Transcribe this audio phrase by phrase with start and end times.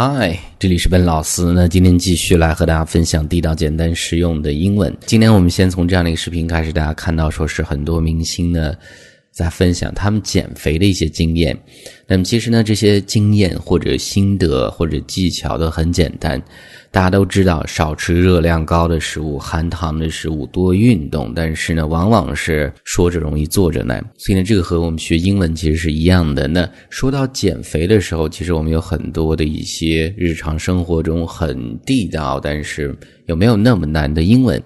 [0.00, 1.42] 嗨，这里是本老师。
[1.46, 4.96] 那今天继续来和大家分享地道、简单、实用的英文。
[5.06, 8.72] 今天我们先从这样的一个视频开始，大家看到说是很多明星呢
[9.32, 11.58] 在分享他们减肥的一些经验。
[12.06, 16.40] 那么其实呢，这些经验或者心得或者技巧都很简单。
[16.90, 21.32] 大家都知道，少吃热量高的食物、含糖的食物，多运动。
[21.34, 24.02] 但是呢，往往是说着容易做着难。
[24.16, 26.48] 所以呢，这个和我们学英文其实是一样的。
[26.48, 32.96] 那说到减肥的时候，其实我们有很多的一些日常生活中很地道，但是
[33.26, 34.60] 有没有那么难的英文？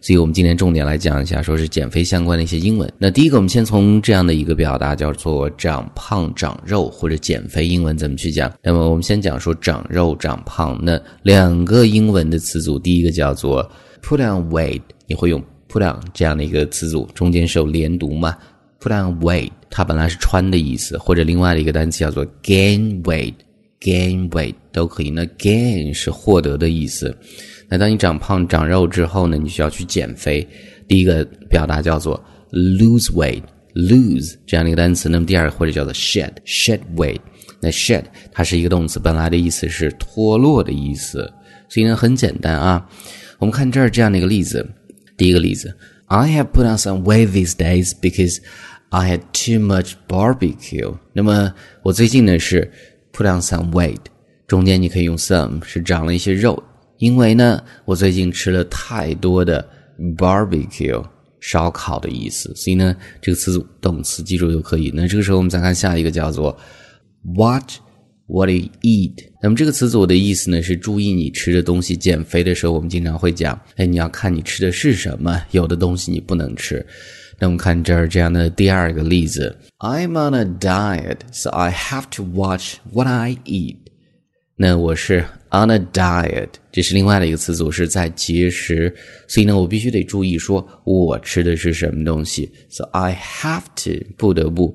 [0.00, 2.90] 所以我们今天重点来讲一下，说是减肥相关的一些英文。
[2.98, 8.50] 那第一个，我们先从这样的一个表达叫做“长胖长肉”或者减肥英文怎么去讲？
[8.62, 10.78] 那么我们先讲说长肉长胖。
[10.82, 13.62] 那两个个英文的词组，第一个叫做
[14.02, 18.36] “put on weight”，你会用 “put on” 这样的一个词组，中间是有连读嘛
[18.80, 25.10] ？“put on weight” 它本来是穿的意思，或者另外的一个单词叫做 “gain weight”，“gain weight” 都可以。
[25.10, 27.16] 那 “gain” 是获得的意思。
[27.68, 30.46] 那当你长胖长肉之后呢，你需要去减肥。
[30.86, 32.18] 第一个表达叫做
[32.50, 35.08] lose weight，lose 这样的一个单词。
[35.08, 37.20] 那么第二个或者叫做 shed，shed weight。
[37.60, 41.30] 那 shed 它是一个动词，本来的意思是脱落的意思。
[41.68, 42.88] 所以呢，很简单啊。
[43.38, 44.66] 我们看这儿这样的一个例子。
[45.16, 48.38] 第一个例子，I have put on some weight these days because
[48.90, 50.96] I had too much barbecue。
[51.12, 51.52] 那么
[51.82, 52.70] 我最近呢是
[53.12, 53.98] put on some weight，
[54.46, 56.62] 中间你可以用 some，是长了一些肉。
[56.98, 59.68] 因为呢，我最近吃了太多的
[60.16, 61.04] barbecue
[61.40, 64.92] 烧烤的意思，所以呢，这个词组动词记住就可以。
[64.94, 66.56] 那这个时候我们再看下一个叫做
[67.36, 67.70] What
[68.28, 69.14] what you eat。
[69.42, 71.96] 那么这个词组的意思呢是注意你吃的东西。
[71.96, 76.86] 减肥的时候我们经常会讲，哎，你要看你吃的是什么，有的东西你不能吃。
[77.40, 83.76] 那我们看这儿这样的第二个例子，I'm on a diet, so I have to watch what I eat。
[84.56, 88.92] 那我是 on a diet，这是另外的一个词组，是在节食，
[89.28, 92.50] 所以呢，我必须得注意说我吃的是什么东西。
[92.68, 94.74] So I have to 不得不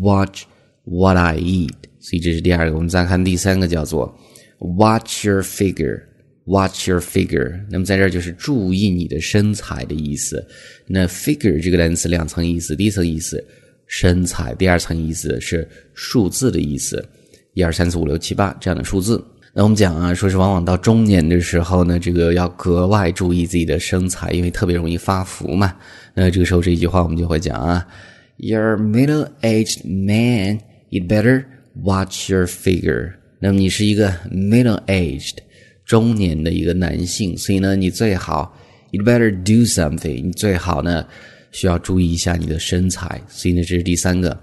[0.00, 0.44] watch
[0.84, 1.74] what I eat。
[2.08, 2.76] 所以这是第二个。
[2.76, 4.16] 我们再看第三个，叫做
[4.60, 7.60] watch your figure，watch your figure。
[7.68, 10.46] 那么在这儿就是注意你的身材的意思。
[10.86, 13.44] 那 figure 这个单词两层意思，第一层意思
[13.88, 17.04] 身材，第二层意思是数字的意思。
[17.54, 19.20] 一二三四五六七八这样的数字，
[19.52, 25.74] 那我们讲啊，说是往往到中年的时候呢，这个要格外注意自己的身材，因为特别容易发福嘛。
[26.14, 27.84] 那这个时候这一句话我们就会讲啊
[28.36, 31.44] ，Your middle-aged man, you better
[31.82, 33.12] watch your figure。
[33.38, 35.36] 那么你是一个 middle-aged
[35.84, 38.56] 中年的一个男性，所以呢，你最好
[38.90, 41.06] you better do something，你最好呢
[41.52, 43.20] 需要注意一下你的身材。
[43.28, 44.38] 所以呢，这是第三个。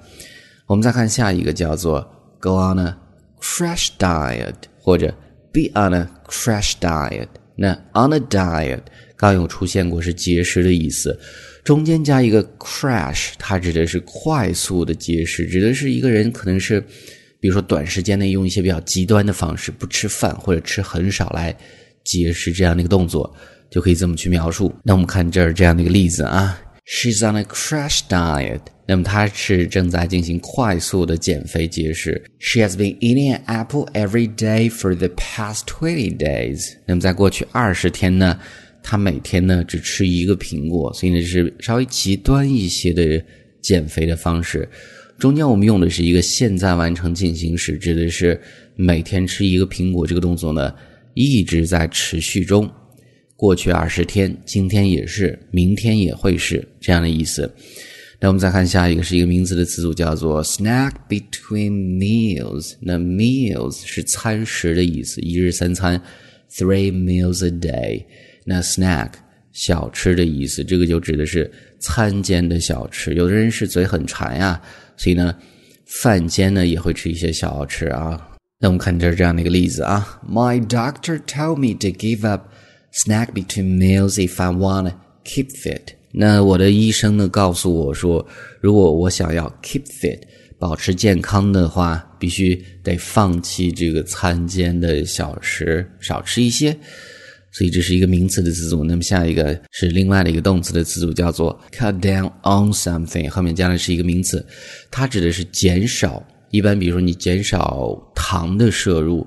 [0.68, 2.02] 我们再看下一个，叫做
[2.40, 2.96] Go on a
[3.42, 5.14] crash diet 或者
[5.52, 7.28] be on a crash diet。
[7.56, 8.82] 那 on a diet
[9.16, 11.20] 刚有出现过是节食的意思，
[11.64, 16.84] 中间加一个 crash，它指的是快速的节食，指的是一个人可能是，
[17.44, 21.54] 比如说短时间内用一些比较极端的方式，不吃饭或者吃很少来
[22.06, 23.36] 节食这样的一个动作，
[23.70, 24.74] 就可以这么去描述。
[24.82, 28.62] 那我们看这儿这样的一个例子啊，She's on a crash diet。
[28.88, 32.24] 那么她是正在进行快速的减肥节食。
[32.40, 36.70] She has been eating an apple every day for the past twenty days。
[36.86, 38.40] 那么在过去二十天呢，
[38.82, 43.22] 她每天呢只吃一个苹果，所以呢是稍微极端一些的
[43.62, 44.70] 减肥的方式。
[45.24, 48.38] 中间我们用的是一个现在完成进行时，指的是
[48.76, 50.76] 每天吃一个苹果这个动作呢
[51.14, 52.70] 一直在持续中。
[53.38, 57.50] 过去二十天，今天也是，明天也会是这样的意思。
[58.20, 62.74] 那我们再看下一个是一个名词的词组，叫做 snack between meals。
[62.82, 66.02] 那 meals 是餐食的意思，一日三餐
[66.52, 68.04] ，three meals a day。
[68.44, 69.12] 那 snack
[69.54, 71.50] 小吃的意思，这个就指的是
[71.80, 73.14] 餐间的小吃。
[73.14, 74.62] 有的人是嘴很馋呀，
[74.98, 75.34] 所以呢，
[75.86, 78.20] 饭间呢也会吃一些小吃啊。
[78.60, 82.48] 那我们看这儿这样的一个例子啊，My doctor told me to give up
[82.94, 85.96] snack between meals if I want to keep fit。
[86.12, 88.26] 那我的医生呢告诉我说，
[88.62, 90.20] 如果我想要 keep fit
[90.58, 96.76] 保持健康的话，必须得放弃这个餐间的小吃，少吃一些。
[97.54, 98.84] 所以这是一个名词的词组。
[98.84, 104.46] 那么下一个是另外的一个动词的词组，叫做 cut down on something，后面加的是一个名词，
[104.92, 106.22] 它指的是减少。
[106.52, 109.26] 一般比如说你减少糖的摄入，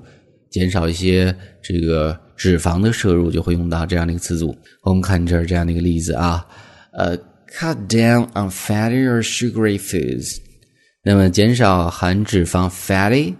[0.49, 4.55] 减少一些这个脂肪的摄入，就会用到这样的一个词组。
[4.83, 6.45] 我们看这儿这样的一个例子啊。
[6.93, 7.17] 呃
[7.51, 10.37] ，cut down on fatty or sugary foods，
[11.03, 13.35] 那么减少含脂肪 fatty，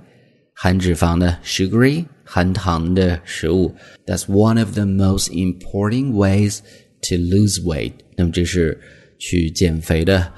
[0.53, 3.73] 含脂肪的 sugary 含糖的食物。
[4.05, 6.59] That's one of the most important ways
[7.03, 7.93] to lose weight。
[8.15, 8.79] 那么这是
[9.17, 10.31] 去减肥的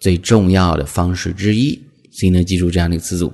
[0.00, 1.80] 最重要的方式之一。
[2.10, 3.32] 所以呢，记住这样的一个词组。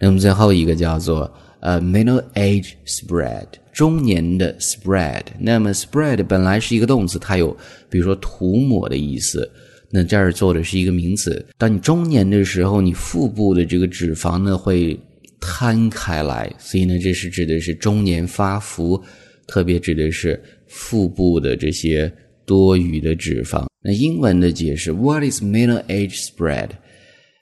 [0.00, 1.30] 那么最后一个叫做
[1.60, 5.22] 呃 middle age spread，中年的 spread。
[5.38, 7.54] 那么 spread 本来是一个动词，它有
[7.90, 9.50] 比如说涂抹的意思。
[9.88, 11.44] 那这儿做的是一个名词。
[11.56, 14.98] 当你中年的时候，你腹部的这个脂肪呢会
[15.40, 19.02] 摊开来，所以呢，这是指的是中年发福，
[19.46, 22.12] 特别指的是腹部的这些
[22.44, 23.66] 多余的脂肪。
[23.82, 26.70] 那英文的解释，What is middle age spread?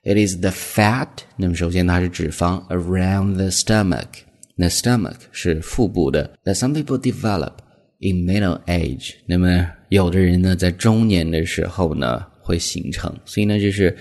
[0.02, 1.08] It is the fat。
[1.36, 4.08] 那么首先它是脂肪 around the stomach。
[4.56, 6.38] 那 stomach 是腹部的。
[6.44, 7.54] That some people develop
[7.98, 9.14] in middle age。
[9.26, 12.26] 那么有的人呢，在中年的时候呢。
[12.46, 13.96] 会形成，所以呢，就是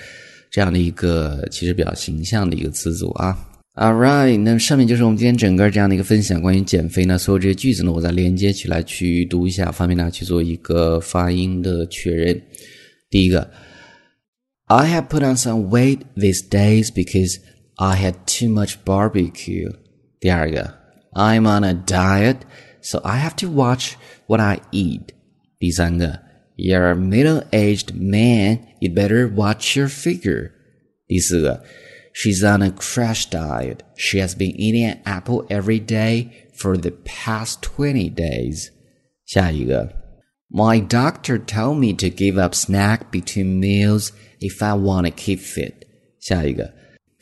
[0.52, 3.34] 这样的一个其实比较形象的一个词组啊。
[3.75, 12.43] All right，那上面就是我们今天整个这样的一个分享，关于减肥呢，所有这些句子呢，我再连接起来去读一下，方便大家去做一个发音的确认。
[13.09, 13.51] 第一个，
[14.67, 17.39] I have put on some weight these days because
[17.77, 19.73] I had too much barbecue。
[20.19, 20.75] 第二个，
[21.13, 23.93] I'm on a diet，so I have to watch
[24.27, 25.03] what I eat。
[25.61, 26.29] 第三个。
[26.59, 28.67] you're a middle-aged man.
[28.81, 30.51] You better watch your figure.
[31.07, 31.63] 第四个,
[32.13, 33.83] she's on a crash diet.
[33.97, 38.71] She has been eating an apple every day for the past 20 days.
[39.27, 39.93] 下一个,
[40.49, 45.41] my doctor told me to give up snack between meals if I want to keep
[45.41, 45.85] fit.
[46.21, 46.73] 下一个,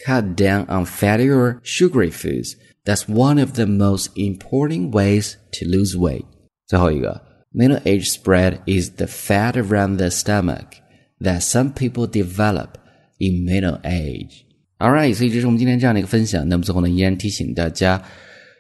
[0.05, 2.56] cut down on fatty or sugary foods.
[2.85, 6.27] That's one of the most important ways to lose weight.
[6.67, 10.77] 最后一个, Middle age spread is the fat around the stomach
[11.19, 12.77] that some people develop
[13.19, 14.44] in middle age.
[14.81, 16.48] All right，所以这是我们今天这样的一个分享。
[16.50, 18.01] 那么最后呢，依然提醒大家，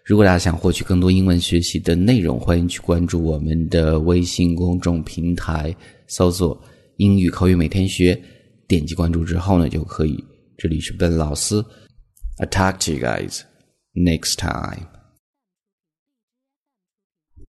[0.05, 5.75] 如果大家想获取更多英文学习的内容，欢迎去关注我们的微信公众平台，
[6.05, 6.63] 搜索
[6.97, 8.21] “英语口语每天学”，
[8.69, 10.23] 点击关注之后呢，就可以。
[10.59, 11.55] 这里是笨老师
[12.37, 13.39] ，I talk to you guys
[13.95, 14.90] next time.